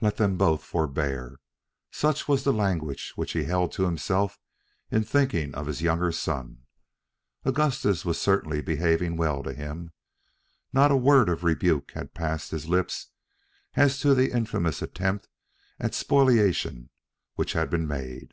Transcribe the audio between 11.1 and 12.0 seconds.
of rebuke